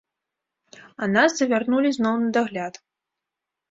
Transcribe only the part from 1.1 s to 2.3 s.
нас завярнулі зноў